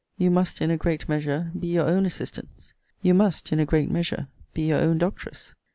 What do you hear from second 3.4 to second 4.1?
in a great